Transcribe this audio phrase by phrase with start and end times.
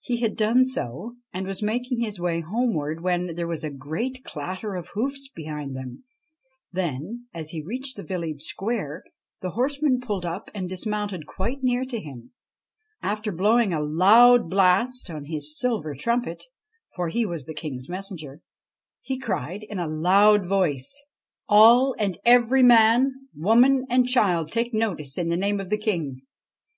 [0.00, 4.22] He had done so, and was making his way homeward, when there was a great
[4.22, 6.04] clatter of hoofs behind him;
[6.70, 9.04] then, as he reached the village square,
[9.40, 12.32] the horseman pulled up and dismounted quite near to him.
[13.02, 16.44] 63 IVAN AND THE CHESTNUT HORSE After blowing a loud blast on his silver trumpet
[16.94, 18.42] for he was the King's messenger
[19.00, 20.94] he cried in a loud voice:'
[21.48, 26.20] All and every man, woman and child, take notice, in the name of the King.